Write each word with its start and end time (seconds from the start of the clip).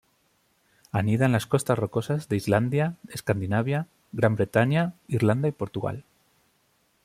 Anida 0.91 1.27
en 1.27 1.31
las 1.31 1.45
costas 1.45 1.77
rocosas 1.77 2.27
de 2.27 2.35
Islandia, 2.35 2.95
Escandinavia, 3.09 3.85
Gran 4.11 4.33
Bretaña, 4.35 4.95
Irlanda 5.07 5.47
y 5.47 5.51
Portugal. 5.51 6.05